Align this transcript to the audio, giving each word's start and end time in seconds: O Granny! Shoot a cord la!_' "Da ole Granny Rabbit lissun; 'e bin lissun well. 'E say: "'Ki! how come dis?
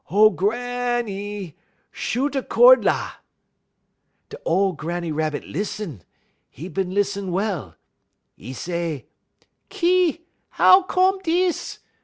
O 0.09 0.31
Granny! 0.31 1.55
Shoot 1.91 2.35
a 2.35 2.41
cord 2.41 2.81
la!_' 2.83 3.17
"Da 4.29 4.37
ole 4.45 4.73
Granny 4.73 5.11
Rabbit 5.11 5.43
lissun; 5.43 6.01
'e 6.57 6.67
bin 6.69 6.89
lissun 6.91 7.29
well. 7.31 7.75
'E 8.35 8.51
say: 8.51 9.05
"'Ki! 9.69 10.25
how 10.49 10.81
come 10.81 11.19
dis? 11.23 11.77